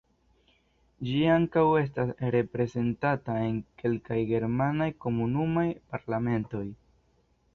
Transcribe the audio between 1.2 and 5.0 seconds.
ankaŭ estas reprezentata en kelkaj germanaj